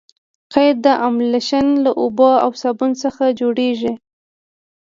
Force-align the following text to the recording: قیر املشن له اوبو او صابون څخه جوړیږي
قیر 0.53 0.75
املشن 1.07 1.67
له 1.83 1.91
اوبو 2.01 2.31
او 2.43 2.51
صابون 2.61 2.91
څخه 3.03 3.23
جوړیږي 3.39 3.93